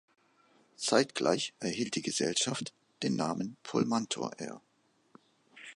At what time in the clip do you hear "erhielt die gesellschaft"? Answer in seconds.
1.59-2.73